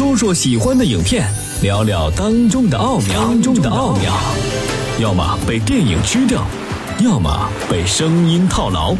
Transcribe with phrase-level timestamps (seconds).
[0.00, 1.30] 说说喜欢的影片，
[1.60, 3.20] 聊聊当中的奥妙。
[3.20, 4.18] 当中的奥妙，
[4.98, 6.42] 要么被电影吃掉，
[7.04, 8.96] 要么被声音套牢。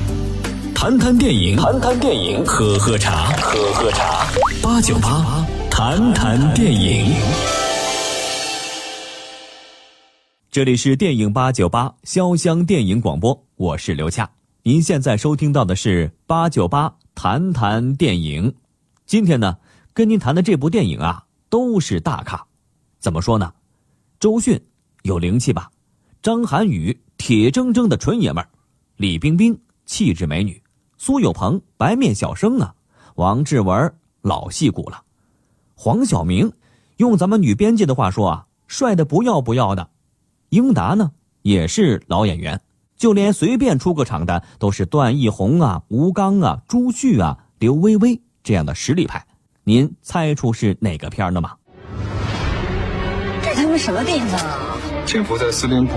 [0.74, 4.26] 谈谈电影，谈谈电影，喝喝茶，喝喝茶。
[4.62, 7.14] 八九八，谈谈电影。
[10.50, 14.28] 这里是电影八九八潇湘电影广播，我是刘恰。
[14.64, 18.52] 您现在收听到的是八九八谈谈电影。
[19.06, 19.56] 今天呢，
[19.92, 22.46] 跟您谈的这部电影啊，都是大咖。
[22.98, 23.52] 怎么说呢？
[24.18, 24.60] 周迅
[25.02, 25.70] 有灵气吧？
[26.22, 28.48] 张涵予铁铮铮的纯爷们儿，
[28.96, 30.62] 李冰冰气质美女。
[30.98, 32.74] 苏有朋白面小生啊，
[33.14, 35.02] 王志文老戏骨了，
[35.74, 36.52] 黄晓明
[36.98, 39.88] 用咱们女编辑的话说啊，帅的不要不要的，
[40.50, 42.60] 英达呢也是老演员，
[42.98, 49.26] 就连随便出个场的都是段奕宏啊、吴刚啊、朱旭啊、刘薇薇这样的实力派，
[49.64, 51.52] 您猜出是哪个片了吗？
[53.42, 54.76] 这他妈什么地方啊？
[55.06, 55.94] 潜伏在司令部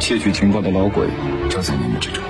[0.00, 1.06] 窃取情报的老鬼
[1.48, 2.22] 就在你们之中。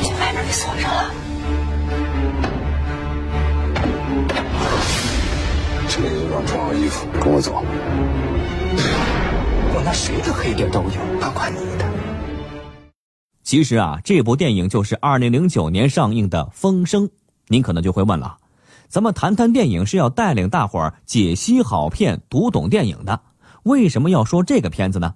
[0.00, 1.10] 你把外面给锁上了。
[5.88, 7.62] 这就让穿好衣服，跟我走。
[9.72, 11.84] 我那谁的黑点都有，包括你的。
[13.44, 17.08] 其实啊，这部电影就是二零零九年上映的《风声》。
[17.52, 18.38] 您可能就会问了，
[18.86, 23.20] 咱们谈谈电影是要带领大伙儿解析好片、读懂电影的，
[23.64, 25.12] 为什么要说这个片子呢？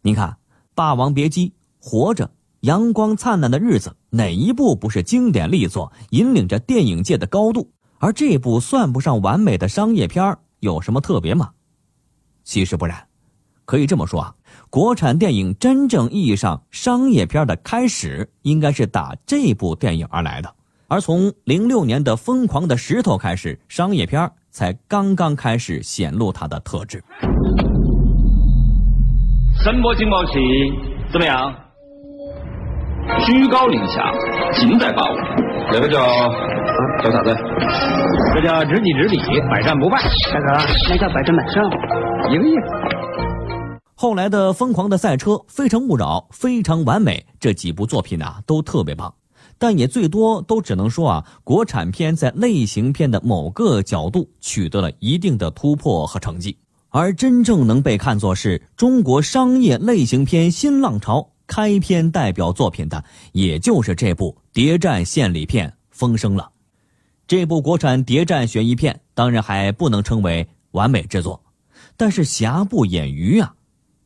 [0.00, 0.30] 您看，
[0.74, 2.24] 《霸王别姬》《活着》。
[2.60, 7.70] 阳光灿烂的日子，哪一部不是经典力作，引领着电影界的高度？
[7.98, 11.50] 而这部算不上完美的商业片有什么特别吗？
[12.42, 13.06] 其实不然，
[13.66, 14.34] 可以这么说啊，
[14.70, 20.54] 国产电影真正意义上商业片的开始，应该是打这部电影而来的。
[20.88, 27.02] 而从零六年的《疯狂的石头》开始，商业片才刚刚开始显露它的特质。
[29.62, 30.32] 声波警报器
[31.10, 31.54] 怎么样？
[33.26, 34.12] 居高临下，
[34.52, 35.16] 尽在把握。
[35.72, 36.04] 这个叫
[37.02, 37.34] 叫啥子？
[38.34, 39.16] 这叫知己知彼，
[39.50, 39.98] 百战不败。
[40.32, 41.64] 大哥，那叫百战百胜，
[42.30, 42.60] 一个意思。
[43.94, 49.14] 后来的《疯狂的赛车》《非诚勿扰》《非常完美》这几部作品啊，都特别棒，
[49.58, 56.56] 但也最多都只能说啊，国产片在类型片的某个角度取得了一定的突破和成绩，
[56.88, 61.30] 而真正能被看作是中国商业类型片新浪潮。
[61.46, 66.50] 开篇代表作品的，也就是这部谍战献礼片《风声》了。
[67.26, 71.42] 这部国产谍战悬疑片当然还不能称为完美之作，
[71.98, 73.54] 但是瑕不掩瑜啊，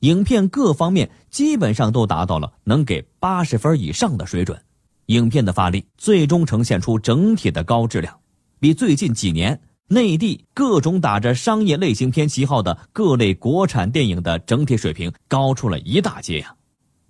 [0.01, 4.61] 影片各方面基本上都达到了能给八十分以上的水准。
[5.09, 8.15] 影片的发力最终呈现出整体的高质量，
[8.61, 16.55] 比最近几年内地各种打着商业类型片旗号的各类国产电影的整体水平高出了一大截呀。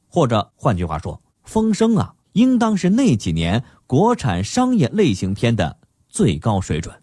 [0.06, 5.76] 或者换句话说，《风声》啊，应当是那几年国产商业类型片的
[6.08, 6.94] 最高水准。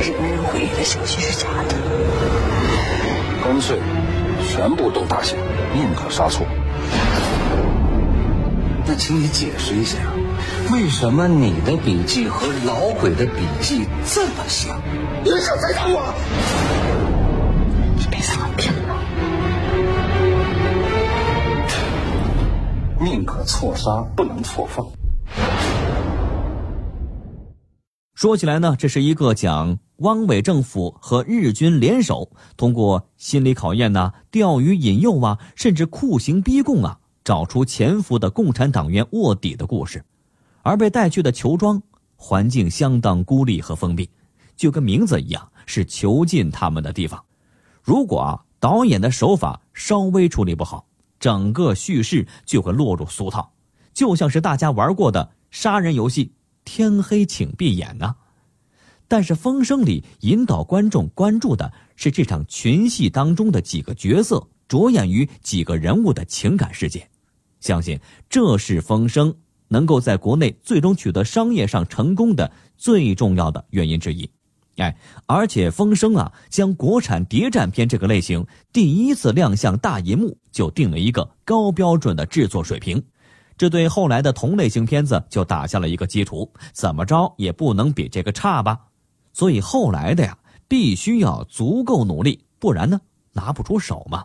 [0.00, 1.76] 日本人回忆的消息是假的，
[3.44, 3.78] 干脆
[4.48, 5.38] 全部都打响，
[5.74, 6.46] 宁可杀错。
[8.90, 9.98] 那请你解释一下，
[10.72, 14.80] 为什么你的笔记和老鬼的笔记这么像？
[15.22, 16.14] 你想栽赃我？
[17.98, 18.96] 你别这么拼了。
[22.98, 24.86] 宁可错杀，不能错放。
[28.14, 40.02] 说起来呢，这是一个讲汪伪政府和日军联手，通过心理考验呐、钓鱼引诱啊，甚至酷刑逼供啊，找出潜伏的共产党员卧底的故事。
[40.62, 41.82] 而被带去的囚庄
[42.16, 44.08] 环境相当孤立和封闭，
[44.56, 47.22] 就跟名字一样，是囚禁他们的地方。
[47.82, 50.86] 如果啊，导演的手法稍微处理不好。
[51.20, 53.52] 整个叙事就会落入俗套，
[53.92, 56.32] 就像是大家玩过的杀人游戏
[56.64, 58.16] “天黑请闭眼”呢。
[59.06, 67.06] 但是《风声》里引导观众关注的是这场群戏当中的几个角色，着眼于几个人物的情感世界。
[67.60, 69.32] 相信这是《风声》
[69.68, 74.28] 能够在国内最终取得商业上成功的最重要的原因之一。
[74.76, 74.96] 哎，
[75.26, 83.02] 而且《风声》啊，将国产谍战片这个类型第一次亮相大银幕，就定了一个高标准的制作水平，
[83.56, 86.48] 这对后来的同类型片子就打下了一个基础。
[86.72, 88.78] 怎么着也不能比这个差吧？
[89.32, 90.38] 所以后来的呀，
[90.68, 93.00] 必须要足够努力，不然呢，
[93.32, 94.24] 拿不出手嘛。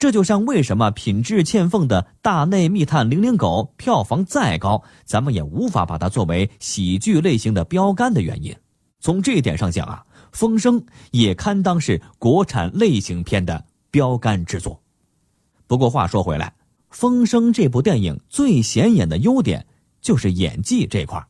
[0.00, 8.56] 这就像为什么品质欠奉的《大内密探零零狗》票房再高，咱们也无法把它作为喜剧类型的标杆的原因。
[8.98, 10.02] 从这一点上讲啊，
[10.32, 10.80] 《风声》
[11.10, 14.80] 也堪当是国产类型片的标杆之作。
[15.66, 16.46] 不过话说回来，
[16.88, 19.66] 《风声》这部电影最显眼的优点
[20.00, 21.22] 就是演技这块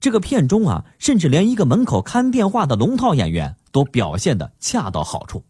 [0.00, 5.40] 这个片中啊，甚至连一个门口看电话的龙套演员都表现的恰到好处。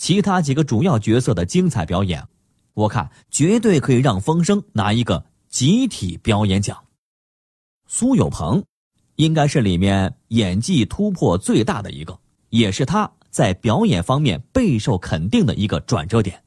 [0.00, 2.26] 其他几个主要角色的精彩表演，
[2.72, 6.78] 我看绝对可以让《风声》拿一个集体表演奖。
[7.86, 8.64] 苏有朋。
[9.16, 12.18] 应该是里面演技突破最大的一个，
[12.48, 16.42] 也是他在表演方面备受肯定的一个转折点。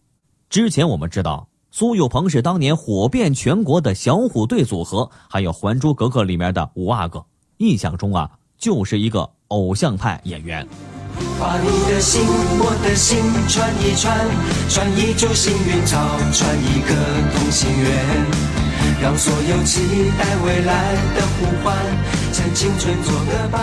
[0.49, 7.23] 之前我们知道苏有朋是当年火遍全国的小虎队组合，还有《还珠格格》里面的五阿哥，
[7.57, 10.67] 印象中啊就是一个偶像派演员。
[11.39, 13.17] 把你的心，我的心
[13.47, 14.17] 串一串，
[14.69, 15.97] 串一株幸运草，
[16.31, 16.93] 串一个
[17.35, 17.87] 同心圆。
[19.01, 19.81] 让所有期
[20.17, 21.75] 待未来的呼唤，
[22.31, 23.59] 趁青春做个伴。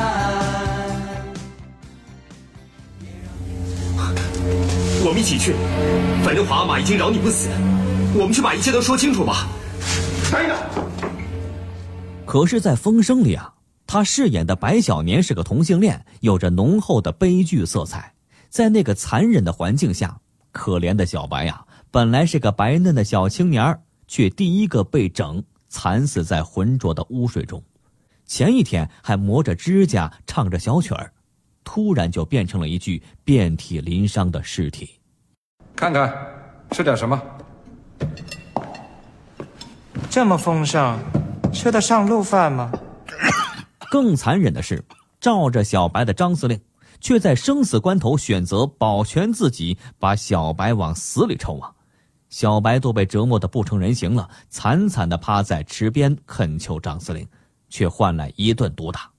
[5.02, 5.54] 我们一起去，
[6.22, 7.48] 反正皇阿玛已经饶你不死，
[8.14, 9.48] 我们去把一切都说清楚吧。
[10.30, 10.56] 等等。
[12.26, 13.50] 可是，在风声里啊，
[13.92, 18.14] 他饰演的白小年是个同性恋，有着浓厚的悲剧色彩。
[18.48, 20.20] 在那个残忍的环境下，
[20.52, 23.80] 可怜的小白呀，本来是个白嫩的小青年儿。
[24.06, 27.60] 却第一个被整惨死在浑浊的污水中，
[28.26, 31.12] 前一天还磨着指甲唱着小曲儿，
[31.64, 35.00] 突然就变成了一具遍体鳞伤的尸体。
[35.74, 36.14] 看看，
[36.70, 37.20] 吃点什么？
[40.08, 40.96] 这么丰盛，
[41.52, 42.70] 吃得上路饭吗？
[43.90, 44.84] 更残忍的是，
[45.20, 46.60] 罩着小白的张司令，
[47.00, 51.72] 却在生死关头选择保全自己，把小白往死里抽啊！
[52.28, 57.26] 小白都被折磨的不成人形了，惨惨的趴在池边恳求张司令，
[57.68, 59.10] 却换来一顿毒打。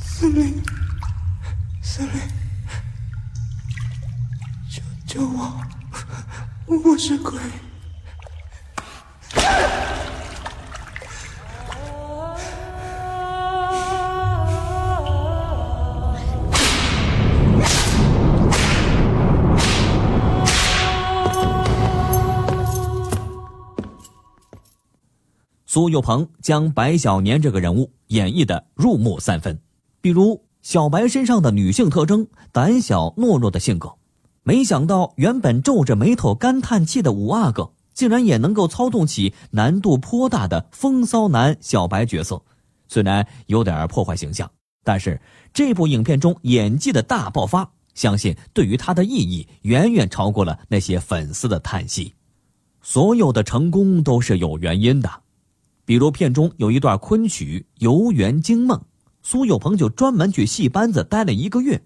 [0.00, 0.62] 司令，
[1.82, 2.12] 司令，
[4.70, 5.60] 救救我！
[6.66, 7.38] 我是鬼。
[25.76, 29.60] 苏有朋将白小年这个人物演绎的入木三分，
[30.00, 33.92] 比如小白身上的女性特征，胆小懦弱的性格，
[34.42, 42.40] 没想到原本皱着眉头干叹气的五阿哥，竟然也能够操纵起难度颇大的风骚男小白角色。
[42.88, 44.50] 虽然有点破坏形象，
[44.82, 45.20] 但是
[45.52, 52.14] 这部影片中演技的大爆发，相信对于他的意义远远超过了那些粉丝的叹息。
[52.80, 55.10] 所有的成功都是有原因的。
[55.86, 58.76] 比如片中有一段昆曲《游园惊梦》，
[59.22, 61.80] 苏有朋就专门去戏班子待了一个月，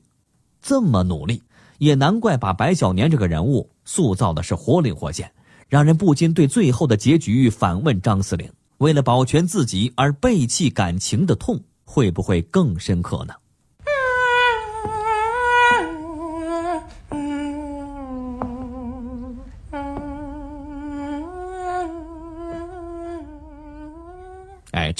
[0.62, 1.42] 这么努力，
[1.76, 5.30] 也难怪把白小年这个人物塑造的是活灵活现，
[5.68, 13.34] 让人不禁对最后的结局反问张司令：为了保全自己而背弃感情的痛，会不会更深刻呢？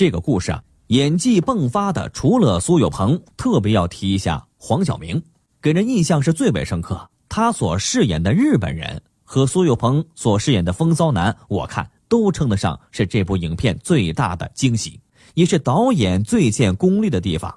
[0.01, 5.23] 这个故事啊，演技迸发的除了苏有朋，特别要提一下黄晓明，
[5.61, 7.11] 给人印象是最为深刻。
[7.29, 14.99] 他所饰演的日本人和苏有朋所饰演的风骚男，我看都称得上是这部影片最大的惊喜，
[15.35, 17.55] 也是导演最见功力的地方。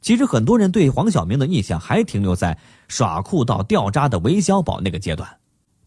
[0.00, 2.56] 其实很多人对黄晓明的印象还停留在
[2.88, 5.28] 耍酷到掉渣的韦小宝那个阶段，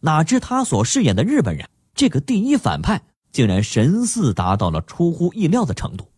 [0.01, 3.01] 哪知他所饰演的日本人这个第一反派。
[3.35, 6.09] 竟然神似达到了出乎意料的程度，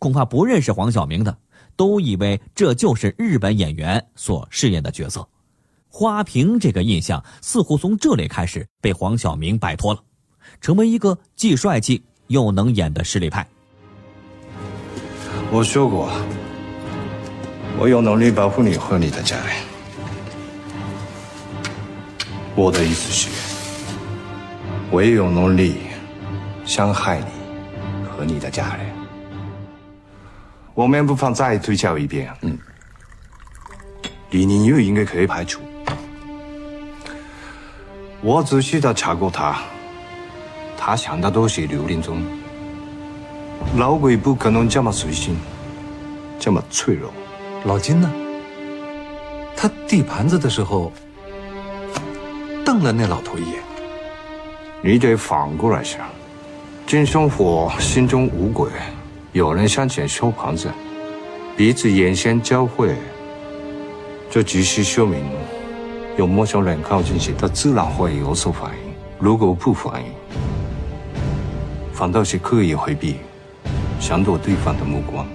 [0.00, 1.38] 恐怕不认识黄晓明的
[1.76, 5.28] 都以为这就是日本演员所饰演的角色。
[5.88, 10.00] 花瓶这个印象似乎从这里开始被黄晓明摆脱了，
[10.60, 13.46] 成为一个既帅气又能演的实力派。
[15.52, 16.10] 我说过，
[17.78, 19.54] 我有能力保护你和你的家人。
[22.56, 23.28] 我的意思是，
[24.90, 25.91] 我也有能力。
[26.64, 28.86] 伤害你和你的家人，
[30.74, 32.32] 我们不妨再推敲一遍。
[32.42, 32.56] 嗯，
[34.30, 35.60] 李宁又应该可以排除。
[38.20, 39.60] 我仔细的查过他，
[40.78, 42.22] 他想的都是刘林中。
[43.76, 45.36] 老鬼不可能这么随性，
[46.38, 47.12] 这么脆弱。
[47.64, 48.10] 老金呢？
[49.56, 50.92] 他递盘子的时候
[52.64, 53.62] 瞪了那老头一眼。
[54.80, 56.00] 你得反过来想。
[56.86, 58.70] 金生火，心中无鬼。
[59.32, 60.70] 有人向前收盘子，
[61.56, 62.94] 彼此眼神交汇，
[64.30, 65.24] 这只是说明
[66.18, 68.92] 有陌生人靠近时，他自然会有所反应。
[69.18, 70.12] 如果不反应，
[71.94, 73.16] 反倒是刻意回避，
[73.98, 75.26] 想躲对方的目光。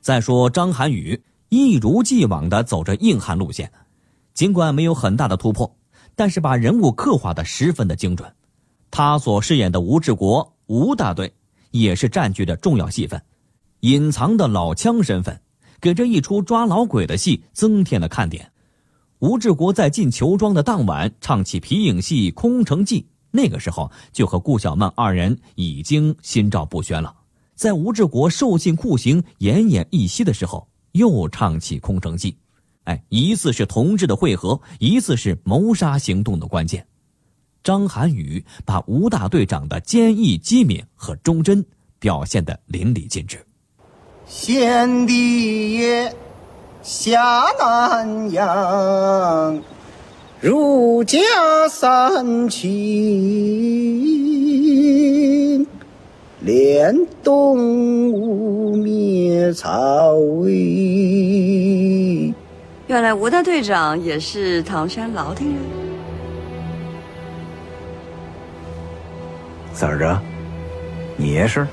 [0.00, 3.72] 再说张涵予一如既往的走着硬汉路线，
[4.34, 5.74] 尽管没有很大的突破，
[6.14, 8.32] 但是把人物刻画的十分的精准。
[8.90, 11.32] 他所饰演的吴志国吴大队，
[11.70, 13.22] 也是占据着重要戏份，
[13.80, 15.40] 隐藏的老枪身份，
[15.80, 18.50] 给这一出抓老鬼的戏增添了看点。
[19.20, 27.14] 吴志国在进球庄的当晚唱起皮影戏《空城计》，那个时候就和顾小曼二人已经心照不宣了。
[27.54, 32.30] 在吴志国受尽酷刑、奄奄一息的时候，又唱起《空城计》，
[32.84, 36.86] 哎，一次是同志的会合，一次是谋杀行动的关键。
[37.68, 41.62] 张涵予把吴大队长的坚毅、机敏和忠贞
[41.98, 43.44] 表现得淋漓尽致。
[44.26, 46.10] 先帝爷
[46.82, 49.62] 下南洋，
[50.40, 51.18] 入家
[51.70, 52.66] 三秦，
[56.40, 60.54] 连东吴灭曹魏。
[62.86, 65.87] 原来吴大队长也是唐山老定人。
[69.78, 70.20] 怎着？
[71.16, 71.64] 你也是？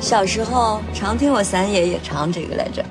[0.00, 2.84] 小时候常听我三爷爷唱这个来着。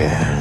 [0.00, 0.39] 全